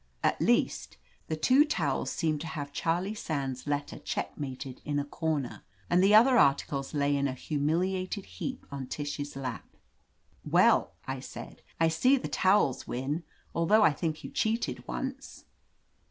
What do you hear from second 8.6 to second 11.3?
on Tish's lap. 'Well, I